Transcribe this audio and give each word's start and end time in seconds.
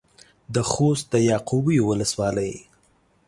د 0.53 0.55
خوست 0.71 1.05
د 1.13 1.15
يعقوبيو 1.29 1.87
ولسوالۍ. 1.91 2.53